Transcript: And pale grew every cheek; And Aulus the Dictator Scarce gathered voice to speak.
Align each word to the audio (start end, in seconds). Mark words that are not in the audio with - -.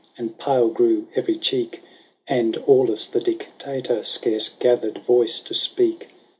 And 0.17 0.35
pale 0.39 0.69
grew 0.69 1.05
every 1.15 1.35
cheek; 1.35 1.83
And 2.27 2.57
Aulus 2.65 3.05
the 3.05 3.19
Dictator 3.19 4.03
Scarce 4.03 4.49
gathered 4.49 4.97
voice 5.05 5.39
to 5.41 5.53
speak. 5.53 6.09